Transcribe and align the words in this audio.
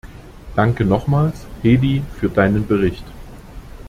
Danke 0.55 0.83
nochmals, 0.83 1.45
Hedy, 1.61 2.01
für 2.15 2.27
Deinen 2.29 2.65
Bericht. 2.65 3.05